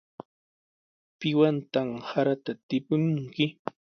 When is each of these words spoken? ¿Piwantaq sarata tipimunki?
¿Piwantaq 1.19 1.89
sarata 2.09 2.51
tipimunki? 2.67 3.45